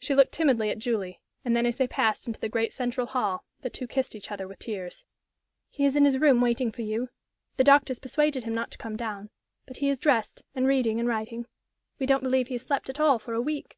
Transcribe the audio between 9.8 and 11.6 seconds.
is dressed, and reading and writing.